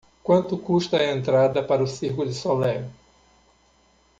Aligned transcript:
quanto 0.23 0.57
custa 0.67 0.95
o 0.97 0.99
a 0.99 1.11
entrada 1.15 1.61
para 1.61 1.83
o 1.87 1.91
circo 1.95 2.25
de 2.25 2.33
Soleil 2.33 2.85